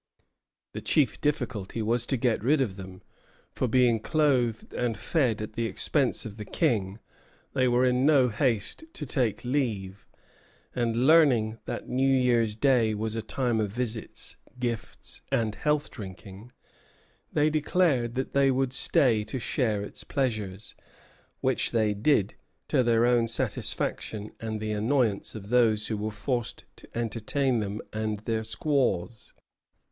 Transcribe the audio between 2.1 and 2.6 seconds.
get rid